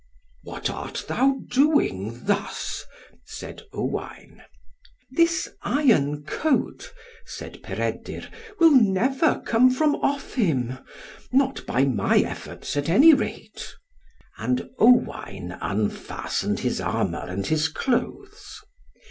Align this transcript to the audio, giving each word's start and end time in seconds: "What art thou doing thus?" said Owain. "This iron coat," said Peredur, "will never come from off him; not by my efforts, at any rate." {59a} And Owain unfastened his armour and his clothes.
"What 0.43 0.67
art 0.71 1.05
thou 1.07 1.41
doing 1.47 2.21
thus?" 2.25 2.83
said 3.23 3.61
Owain. 3.71 4.41
"This 5.11 5.47
iron 5.61 6.23
coat," 6.23 6.91
said 7.23 7.61
Peredur, 7.61 8.27
"will 8.59 8.71
never 8.71 9.43
come 9.45 9.69
from 9.69 9.93
off 9.97 10.33
him; 10.33 10.79
not 11.31 11.63
by 11.67 11.85
my 11.85 12.17
efforts, 12.17 12.75
at 12.75 12.89
any 12.89 13.13
rate." 13.13 13.75
{59a} 14.39 14.43
And 14.47 14.69
Owain 14.79 15.51
unfastened 15.61 16.61
his 16.61 16.81
armour 16.81 17.25
and 17.27 17.45
his 17.45 17.67
clothes. 17.67 18.59